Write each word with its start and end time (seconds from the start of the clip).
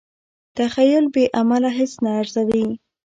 تخیل 0.57 1.05
بې 1.13 1.23
عمله 1.39 1.69
هیڅ 1.77 1.93
نه 2.03 2.11
ارزوي. 2.21 2.65